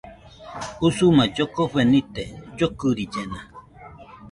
Usuma 0.87 1.23
llokofe 1.35 1.81
nite, 1.91 2.23
llokɨrillena 2.57 3.39